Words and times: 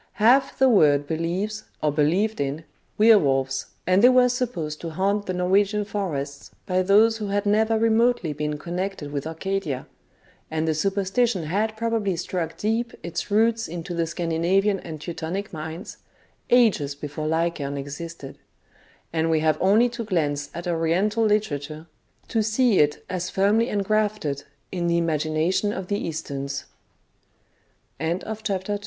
Half 0.13 0.57
the 0.57 0.67
world 0.67 1.05
believes, 1.05 1.65
or 1.83 1.91
believed 1.91 2.41
in, 2.41 2.63
were 2.97 3.19
wolves, 3.19 3.67
and 3.85 4.01
they 4.03 4.09
were 4.09 4.29
supposed 4.29 4.81
to 4.81 4.89
haunt 4.89 5.27
the 5.27 5.33
Norwegian 5.35 5.85
forests 5.85 6.49
by 6.65 6.81
those 6.81 7.17
who 7.17 7.27
had 7.27 7.45
never 7.45 7.77
remotely 7.77 8.33
been 8.33 8.57
connected 8.57 9.11
with 9.11 9.27
Arcadia: 9.27 9.85
and 10.49 10.67
the 10.67 10.73
superstition 10.73 11.43
had 11.43 11.77
probably 11.77 12.15
struck 12.15 12.57
deep 12.57 12.93
its 13.03 13.29
roots 13.29 13.67
into 13.67 13.93
the 13.93 14.07
Scandinavian 14.07 14.79
and 14.79 14.99
Teutonic 14.99 15.53
minds, 15.53 15.97
ages 16.49 16.95
before 16.95 17.27
Lycaon 17.27 17.77
existed; 17.77 18.39
and 19.13 19.29
we 19.29 19.41
have 19.41 19.59
only 19.61 19.87
to 19.89 20.03
glance 20.03 20.49
at 20.55 20.65
Oriental 20.65 21.23
literature, 21.23 21.85
to 22.27 22.41
see 22.41 22.79
it 22.79 22.97